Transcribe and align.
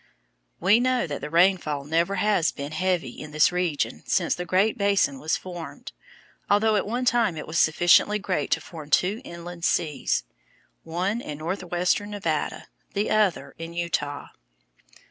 We 0.59 0.79
know 0.79 1.05
that 1.05 1.21
the 1.21 1.29
rainfall 1.29 1.83
never 1.83 2.15
has 2.15 2.51
been 2.51 2.71
heavy 2.71 3.11
in 3.11 3.29
this 3.29 3.51
region 3.51 4.01
since 4.07 4.33
the 4.33 4.45
Great 4.45 4.75
Basin 4.75 5.19
was 5.19 5.37
formed, 5.37 5.91
although 6.49 6.75
at 6.75 6.87
one 6.87 7.05
time 7.05 7.37
it 7.37 7.45
was 7.45 7.59
sufficiently 7.59 8.17
great 8.17 8.49
to 8.53 8.61
form 8.61 8.89
two 8.89 9.21
inland 9.23 9.63
seas, 9.63 10.23
one 10.83 11.21
in 11.21 11.37
northwestern 11.37 12.09
Nevada, 12.09 12.67
the 12.95 13.11
other 13.11 13.53
in 13.59 13.73
Utah. 13.73 14.29